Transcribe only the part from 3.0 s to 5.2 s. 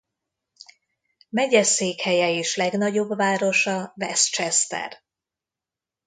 városa West Chester.